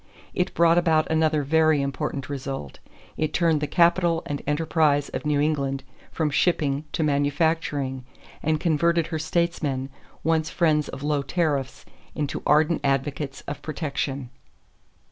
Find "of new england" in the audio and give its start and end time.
5.09-5.83